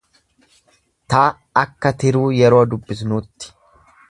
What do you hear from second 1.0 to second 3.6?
t akka tiruu yeroo dubbisnuutti.